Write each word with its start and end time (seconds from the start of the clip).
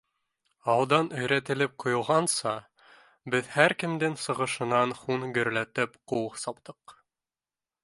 Алдан 0.75 1.09
өйрәтелеп 1.17 1.75
ҡуйылғанса, 1.83 2.53
беҙ 3.35 3.51
һәр 3.57 3.77
кемдең 3.83 4.17
сығышынан 4.23 4.97
һуң 5.03 5.29
гөрләтеп 5.39 6.03
ҡул 6.13 6.29
саптыҡ. 6.49 6.99